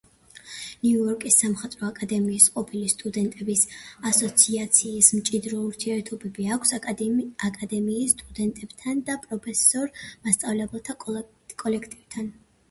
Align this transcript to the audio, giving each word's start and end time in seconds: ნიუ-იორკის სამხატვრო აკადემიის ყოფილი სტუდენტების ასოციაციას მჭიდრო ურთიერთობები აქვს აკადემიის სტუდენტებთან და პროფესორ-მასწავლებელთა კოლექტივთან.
ნიუ-იორკის 0.83 1.35
სამხატვრო 1.41 1.83
აკადემიის 1.89 2.47
ყოფილი 2.55 2.87
სტუდენტების 2.93 3.61
ასოციაციას 4.13 5.11
მჭიდრო 5.19 5.59
ურთიერთობები 5.67 6.49
აქვს 6.57 6.73
აკადემიის 6.81 8.17
სტუდენტებთან 8.17 9.05
და 9.13 9.19
პროფესორ-მასწავლებელთა 9.29 10.97
კოლექტივთან. 11.07 12.37